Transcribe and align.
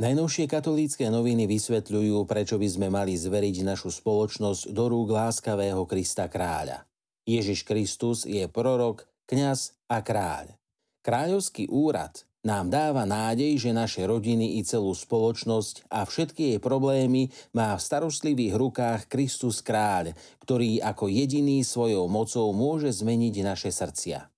Najnovšie 0.00 0.48
katolícke 0.48 1.04
noviny 1.12 1.44
vysvetľujú, 1.44 2.24
prečo 2.24 2.56
by 2.56 2.64
sme 2.72 2.88
mali 2.88 3.20
zveriť 3.20 3.68
našu 3.68 3.92
spoločnosť 3.92 4.72
do 4.72 4.88
rúk 4.88 5.12
láskavého 5.12 5.84
Krista 5.84 6.24
kráľa. 6.24 6.88
Ježiš 7.28 7.68
Kristus 7.68 8.24
je 8.24 8.48
prorok, 8.48 9.04
kňaz 9.28 9.76
a 9.92 10.00
kráľ. 10.00 10.56
Kráľovský 11.04 11.68
úrad 11.68 12.24
nám 12.40 12.72
dáva 12.72 13.04
nádej, 13.04 13.60
že 13.60 13.76
naše 13.76 14.08
rodiny 14.08 14.56
i 14.56 14.64
celú 14.64 14.96
spoločnosť 14.96 15.92
a 15.92 16.08
všetky 16.08 16.56
jej 16.56 16.60
problémy 16.64 17.28
má 17.52 17.76
v 17.76 17.84
starostlivých 17.84 18.56
rukách 18.56 19.04
Kristus 19.04 19.60
kráľ, 19.60 20.16
ktorý 20.40 20.80
ako 20.80 21.12
jediný 21.12 21.60
svojou 21.60 22.08
mocou 22.08 22.48
môže 22.56 22.88
zmeniť 22.88 23.44
naše 23.44 23.68
srdcia. 23.68 24.32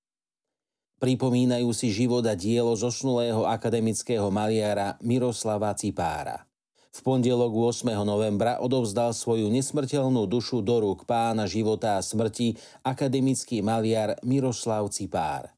Pripomínajú 1.03 1.75
si 1.75 1.91
život 1.91 2.23
a 2.31 2.39
dielo 2.39 2.79
zosnulého 2.79 3.43
akademického 3.43 4.31
maliara 4.31 4.95
Miroslava 5.03 5.75
Cipára. 5.75 6.47
V 6.95 6.99
pondelok 7.03 7.51
8. 7.51 7.91
novembra 8.07 8.63
odovzdal 8.63 9.11
svoju 9.11 9.51
nesmrteľnú 9.51 10.31
dušu 10.31 10.63
do 10.63 10.79
rúk 10.79 11.03
pána 11.03 11.51
života 11.51 11.99
a 11.99 12.07
smrti 12.07 12.55
akademický 12.87 13.67
maliar 13.67 14.15
Miroslav 14.23 14.87
Cipár. 14.95 15.51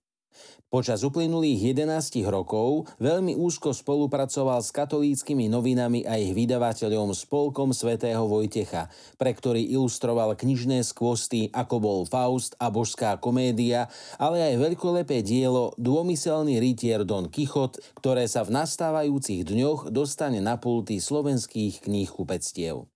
Počas 0.74 1.06
uplynulých 1.06 1.70
11 1.70 2.26
rokov 2.26 2.90
veľmi 2.98 3.38
úzko 3.38 3.70
spolupracoval 3.70 4.58
s 4.58 4.74
katolíckými 4.74 5.46
novinami 5.46 6.02
a 6.02 6.18
ich 6.18 6.34
vydavateľom 6.34 7.14
Spolkom 7.14 7.70
svätého 7.70 8.26
Vojtecha, 8.26 8.90
pre 9.14 9.30
ktorý 9.30 9.62
ilustroval 9.62 10.34
knižné 10.34 10.82
skvosty 10.82 11.46
ako 11.54 11.76
bol 11.78 12.00
Faust 12.10 12.58
a 12.58 12.74
božská 12.74 13.22
komédia, 13.22 13.86
ale 14.18 14.42
aj 14.42 14.66
veľkolepé 14.66 15.22
dielo 15.22 15.78
Dômyselný 15.78 16.58
rytier 16.58 17.06
Don 17.06 17.30
Kichot, 17.30 17.78
ktoré 17.94 18.26
sa 18.26 18.42
v 18.42 18.58
nastávajúcich 18.58 19.46
dňoch 19.46 19.94
dostane 19.94 20.42
na 20.42 20.58
pulty 20.58 20.98
slovenských 20.98 21.86
kníh 21.86 22.10
kupectiev. 22.10 22.90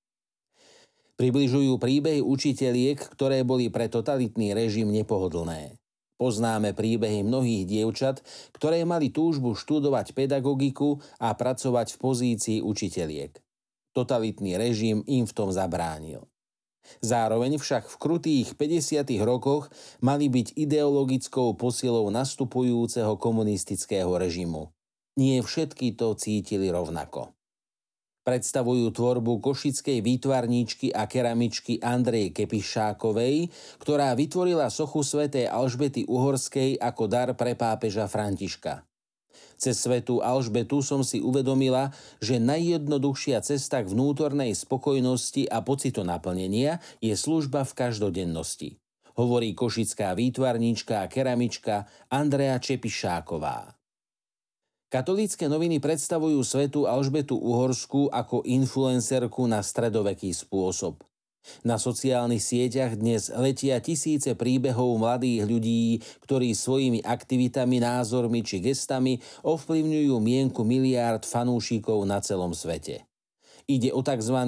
Približujú 1.15 1.79
príbehy 1.79 2.27
učiteľiek, 2.27 2.99
ktoré 3.15 3.47
boli 3.47 3.71
pre 3.71 3.87
totalitný 3.87 4.51
režim 4.51 4.91
nepohodlné. 4.91 5.79
Poznáme 6.19 6.75
príbehy 6.75 7.23
mnohých 7.23 7.63
dievčat, 7.63 8.27
ktoré 8.51 8.83
mali 8.83 9.15
túžbu 9.15 9.55
študovať 9.55 10.19
pedagogiku 10.19 10.99
a 11.23 11.31
pracovať 11.31 11.95
v 11.95 11.99
pozícii 12.03 12.59
učiteľiek. 12.59 13.39
Totalitný 13.95 14.59
režim 14.59 15.07
im 15.07 15.25
v 15.31 15.33
tom 15.33 15.55
zabránil. 15.55 16.27
Zároveň 16.99 17.63
však 17.63 17.87
v 17.87 17.97
krutých 18.03 18.49
50. 18.59 19.07
rokoch 19.23 19.71
mali 20.03 20.27
byť 20.27 20.59
ideologickou 20.59 21.55
posilou 21.55 22.11
nastupujúceho 22.11 23.15
komunistického 23.15 24.11
režimu. 24.19 24.75
Nie 25.15 25.47
všetky 25.47 25.95
to 25.95 26.19
cítili 26.19 26.67
rovnako 26.75 27.38
predstavujú 28.29 28.93
tvorbu 28.93 29.41
košickej 29.41 30.05
výtvarníčky 30.05 30.93
a 30.93 31.09
keramičky 31.09 31.81
Andrej 31.81 32.37
Kepišákovej, 32.37 33.49
ktorá 33.81 34.13
vytvorila 34.13 34.69
sochu 34.69 35.01
svätej 35.01 35.49
Alžbety 35.49 36.05
Uhorskej 36.05 36.77
ako 36.77 37.09
dar 37.09 37.33
pre 37.33 37.57
pápeža 37.57 38.05
Františka. 38.05 38.85
Cez 39.57 39.81
svetu 39.81 40.21
Alžbetu 40.21 40.85
som 40.85 41.01
si 41.01 41.25
uvedomila, 41.25 41.89
že 42.21 42.37
najjednoduchšia 42.37 43.41
cesta 43.41 43.81
k 43.81 43.97
vnútornej 43.97 44.53
spokojnosti 44.53 45.49
a 45.49 45.65
pocitu 45.65 46.05
naplnenia 46.05 46.85
je 47.01 47.17
služba 47.17 47.65
v 47.65 47.73
každodennosti, 47.73 48.77
hovorí 49.17 49.57
košická 49.57 50.13
výtvarníčka 50.13 51.01
a 51.01 51.09
keramička 51.09 51.89
Andrea 52.13 52.61
Čepišáková. 52.61 53.78
Katolícke 54.89 55.53
noviny 55.53 55.85
predstavujú 55.85 56.41
svetu 56.41 56.89
Alžbetu 56.89 57.37
Uhorsku 57.37 58.09
ako 58.09 58.41
influencerku 58.49 59.45
na 59.45 59.61
stredoveký 59.61 60.33
spôsob. 60.33 61.05
Na 61.61 61.77
sociálnych 61.77 62.41
sieťach 62.41 62.97
dnes 62.97 63.29
letia 63.29 63.85
tisíce 63.85 64.33
príbehov 64.33 64.97
mladých 64.97 65.45
ľudí, 65.45 66.01
ktorí 66.25 66.57
svojimi 66.57 67.05
aktivitami, 67.05 67.85
názormi 67.85 68.41
či 68.41 68.65
gestami 68.65 69.21
ovplyvňujú 69.45 70.17
mienku 70.25 70.65
miliárd 70.65 71.21
fanúšikov 71.29 72.09
na 72.09 72.25
celom 72.25 72.57
svete. 72.57 73.05
Ide 73.69 73.93
o 73.93 74.01
tzv. 74.01 74.41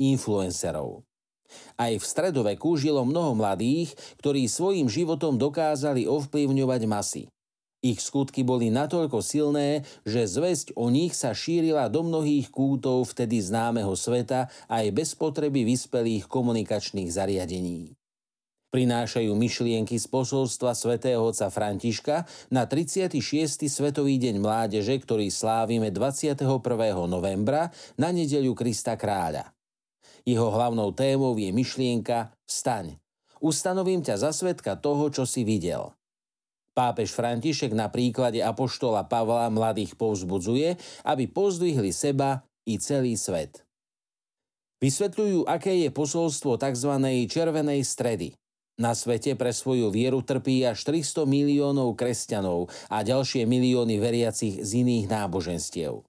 influencerov. 0.00 1.04
Aj 1.76 1.92
v 1.92 2.00
stredoveku 2.00 2.80
žilo 2.80 3.04
mnoho 3.04 3.36
mladých, 3.36 3.92
ktorí 4.24 4.48
svojim 4.48 4.88
životom 4.88 5.36
dokázali 5.36 6.08
ovplyvňovať 6.08 6.82
masy. 6.88 7.28
Ich 7.82 7.98
skutky 7.98 8.46
boli 8.46 8.70
natoľko 8.70 9.18
silné, 9.26 9.82
že 10.06 10.30
zväzť 10.30 10.78
o 10.78 10.86
nich 10.86 11.18
sa 11.18 11.34
šírila 11.34 11.90
do 11.90 12.06
mnohých 12.06 12.46
kútov 12.54 13.10
vtedy 13.10 13.42
známeho 13.42 13.98
sveta 13.98 14.46
aj 14.70 14.94
bez 14.94 15.18
potreby 15.18 15.66
vyspelých 15.66 16.30
komunikačných 16.30 17.10
zariadení. 17.10 17.98
Prinášajú 18.70 19.34
myšlienky 19.34 19.98
z 19.98 20.06
posolstva 20.06 20.78
svätého 20.78 21.26
otca 21.26 21.50
Františka 21.50 22.22
na 22.54 22.70
36. 22.70 23.18
Svetový 23.66 24.14
deň 24.16 24.38
mládeže, 24.38 24.94
ktorý 25.02 25.26
slávime 25.28 25.90
21. 25.90 26.46
novembra 27.10 27.74
na 27.98 28.14
nedeľu 28.14 28.54
Krista 28.54 28.94
kráľa. 28.94 29.50
Jeho 30.22 30.54
hlavnou 30.54 30.94
témou 30.94 31.34
je 31.34 31.50
myšlienka 31.50 32.30
Vstaň. 32.46 32.94
Ustanovím 33.42 34.06
ťa 34.06 34.22
za 34.22 34.30
svetka 34.30 34.78
toho, 34.78 35.10
čo 35.10 35.26
si 35.26 35.42
videl– 35.42 35.90
Pápež 36.72 37.12
František 37.12 37.76
na 37.76 37.92
príklade 37.92 38.40
apoštola 38.40 39.04
Pavla 39.04 39.52
mladých 39.52 39.92
povzbudzuje, 40.00 40.80
aby 41.04 41.28
pozdvihli 41.28 41.92
seba 41.92 42.40
i 42.64 42.80
celý 42.80 43.20
svet. 43.20 43.60
Vysvetľujú, 44.80 45.44
aké 45.44 45.84
je 45.84 45.92
posolstvo 45.92 46.56
tzv. 46.56 46.92
červenej 47.28 47.84
stredy. 47.84 48.32
Na 48.80 48.96
svete 48.96 49.36
pre 49.36 49.52
svoju 49.52 49.92
vieru 49.92 50.24
trpí 50.24 50.64
až 50.64 50.80
300 50.88 51.28
miliónov 51.28 51.92
kresťanov 51.92 52.72
a 52.88 53.04
ďalšie 53.04 53.44
milióny 53.44 54.00
veriacich 54.00 54.64
z 54.64 54.70
iných 54.80 55.12
náboženstiev. 55.12 56.00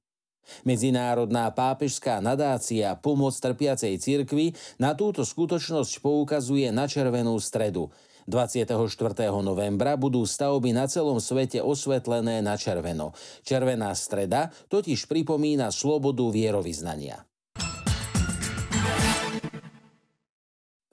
Medzinárodná 0.64 1.52
pápežská 1.52 2.24
nadácia 2.24 2.96
Pomoc 2.96 3.36
trpiacej 3.36 4.00
cirkvi 4.00 4.56
na 4.80 4.96
túto 4.96 5.28
skutočnosť 5.28 6.00
poukazuje 6.00 6.72
na 6.72 6.88
červenú 6.88 7.36
stredu– 7.44 7.92
24. 8.28 8.76
novembra 9.44 10.00
budú 10.00 10.24
stavby 10.24 10.72
na 10.72 10.88
celom 10.88 11.20
svete 11.20 11.60
osvetlené 11.60 12.40
na 12.40 12.56
červeno. 12.56 13.12
Červená 13.44 13.92
streda 13.94 14.52
totiž 14.72 15.06
pripomína 15.08 15.70
slobodu 15.74 16.28
vierovýznania. 16.32 17.28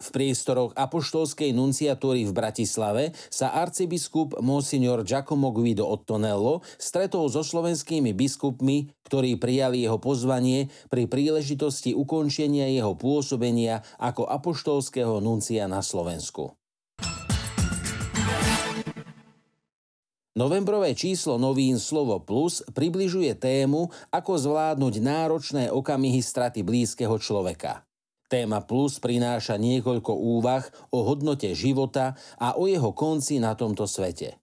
V 0.00 0.18
priestoroch 0.18 0.74
apoštolskej 0.74 1.54
nunciatúry 1.54 2.26
v 2.26 2.34
Bratislave 2.34 3.14
sa 3.30 3.54
arcibiskup 3.54 4.42
Monsignor 4.42 5.06
Giacomo 5.06 5.54
Guido 5.54 5.86
Ottonello 5.86 6.66
stretol 6.82 7.30
so 7.30 7.46
slovenskými 7.46 8.10
biskupmi, 8.10 8.90
ktorí 9.06 9.38
prijali 9.38 9.86
jeho 9.86 10.02
pozvanie 10.02 10.66
pri 10.90 11.06
príležitosti 11.06 11.94
ukončenia 11.94 12.66
jeho 12.74 12.98
pôsobenia 12.98 13.86
ako 14.02 14.26
apoštolského 14.26 15.22
nuncia 15.22 15.70
na 15.70 15.78
Slovensku. 15.78 16.58
Novembrové 20.38 20.94
číslo 20.94 21.42
novín 21.42 21.82
Slovo 21.82 22.22
Plus 22.22 22.62
približuje 22.70 23.34
tému, 23.34 23.90
ako 24.14 24.38
zvládnuť 24.38 24.94
náročné 25.02 25.64
okamihy 25.74 26.22
straty 26.22 26.62
blízkeho 26.62 27.18
človeka. 27.18 27.82
Téma 28.30 28.62
Plus 28.62 29.02
prináša 29.02 29.58
niekoľko 29.58 30.14
úvah 30.14 30.62
o 30.94 31.02
hodnote 31.02 31.50
života 31.50 32.14
a 32.38 32.54
o 32.54 32.70
jeho 32.70 32.94
konci 32.94 33.42
na 33.42 33.58
tomto 33.58 33.90
svete. 33.90 34.38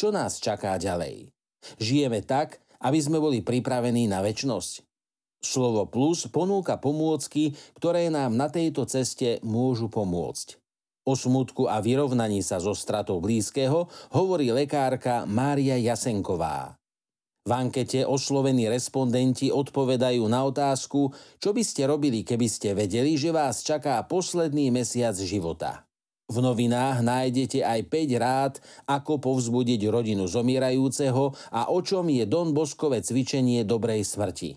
Čo 0.00 0.08
nás 0.08 0.40
čaká 0.40 0.80
ďalej? 0.80 1.28
Žijeme 1.76 2.24
tak, 2.24 2.64
aby 2.80 2.96
sme 2.96 3.20
boli 3.20 3.44
pripravení 3.44 4.08
na 4.08 4.24
väčnosť. 4.24 4.88
Slovo 5.44 5.84
Plus 5.84 6.24
ponúka 6.32 6.80
pomôcky, 6.80 7.52
ktoré 7.76 8.08
nám 8.08 8.40
na 8.40 8.48
tejto 8.48 8.88
ceste 8.88 9.36
môžu 9.44 9.92
pomôcť. 9.92 10.63
O 11.04 11.12
smutku 11.12 11.68
a 11.68 11.84
vyrovnaní 11.84 12.40
sa 12.40 12.56
so 12.56 12.72
stratou 12.72 13.20
blízkeho 13.20 13.92
hovorí 14.16 14.48
lekárka 14.48 15.28
Mária 15.28 15.76
Jasenková. 15.76 16.80
V 17.44 17.52
ankete 17.52 18.08
oslovení 18.08 18.72
respondenti 18.72 19.52
odpovedajú 19.52 20.24
na 20.24 20.48
otázku, 20.48 21.12
čo 21.36 21.52
by 21.52 21.60
ste 21.60 21.84
robili, 21.84 22.24
keby 22.24 22.48
ste 22.48 22.72
vedeli, 22.72 23.20
že 23.20 23.36
vás 23.36 23.60
čaká 23.60 24.00
posledný 24.08 24.72
mesiac 24.72 25.12
života. 25.20 25.84
V 26.24 26.40
novinách 26.40 27.04
nájdete 27.04 27.60
aj 27.60 27.80
5 27.84 28.24
rád, 28.24 28.54
ako 28.88 29.20
povzbudiť 29.20 29.84
rodinu 29.92 30.24
zomierajúceho 30.24 31.36
a 31.52 31.68
o 31.68 31.84
čom 31.84 32.08
je 32.08 32.24
Don 32.24 32.56
Boskové 32.56 33.04
cvičenie 33.04 33.60
dobrej 33.68 34.08
smrti. 34.08 34.56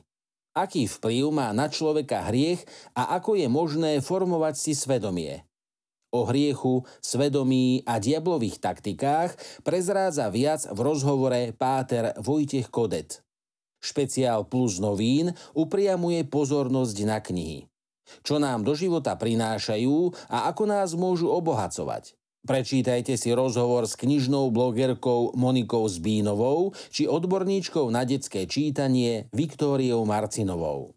Aký 0.56 0.88
vplyv 0.88 1.28
má 1.28 1.52
na 1.52 1.68
človeka 1.68 2.24
hriech 2.32 2.64
a 2.96 3.20
ako 3.20 3.36
je 3.36 3.52
možné 3.52 3.92
formovať 4.00 4.56
si 4.56 4.72
svedomie– 4.72 5.44
O 6.18 6.26
hriechu, 6.26 6.82
svedomí 6.98 7.86
a 7.86 8.02
diablových 8.02 8.58
taktikách 8.58 9.38
prezrádza 9.62 10.34
viac 10.34 10.66
v 10.66 10.80
rozhovore 10.82 11.54
Páter 11.54 12.18
Vojtech 12.18 12.74
Kodet. 12.74 13.22
Špeciál 13.78 14.50
Plus 14.50 14.82
novín 14.82 15.38
upriamuje 15.54 16.26
pozornosť 16.26 16.98
na 17.06 17.22
knihy. 17.22 17.70
Čo 18.26 18.42
nám 18.42 18.66
do 18.66 18.74
života 18.74 19.14
prinášajú 19.14 20.26
a 20.26 20.50
ako 20.50 20.64
nás 20.66 20.98
môžu 20.98 21.30
obohacovať. 21.30 22.18
Prečítajte 22.50 23.14
si 23.14 23.30
rozhovor 23.38 23.86
s 23.86 23.94
knižnou 23.94 24.50
blogerkou 24.50 25.38
Monikou 25.38 25.86
Zbínovou 25.86 26.74
či 26.90 27.06
odborníčkou 27.06 27.94
na 27.94 28.10
detské 28.10 28.50
čítanie 28.50 29.30
Viktóriou 29.38 30.02
Marcinovou. 30.02 30.97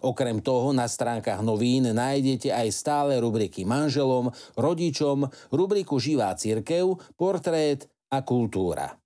Okrem 0.00 0.40
toho 0.40 0.72
na 0.72 0.88
stránkach 0.88 1.44
novín 1.44 1.92
nájdete 1.92 2.48
aj 2.48 2.68
stále 2.72 3.20
rubriky 3.20 3.68
manželom, 3.68 4.32
rodičom, 4.56 5.28
rubriku 5.52 6.00
Živá 6.00 6.32
cirkev, 6.38 6.96
portrét 7.20 7.84
a 8.08 8.24
kultúra. 8.24 9.01